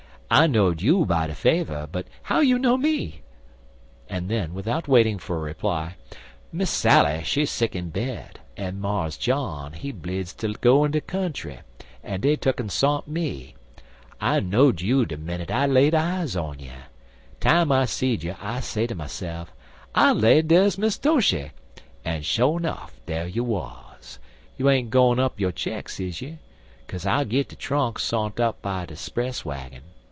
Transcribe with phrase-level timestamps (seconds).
[0.33, 3.21] I know'd you by de faver; but how you know me?"
[4.07, 5.95] And then, without waiting for a reply:
[6.53, 11.01] "Miss Sally, she sick in bed, en Mars John, he bleedzd ter go in de
[11.01, 11.59] country,
[12.01, 13.55] en dey tuck'n sont me.
[14.21, 16.79] I know'd you de minnit I laid eyes on you.
[17.41, 19.49] Time I seed you, I say ter myse'f,
[19.93, 21.51] 'I lay dar's Miss Doshy,'
[22.05, 24.17] en, sho nuff, dar you wuz.
[24.55, 26.37] You ain't gun up yo' checks, is you?
[26.87, 29.81] Kaze I'll git de trunk sont up by de 'spress waggin."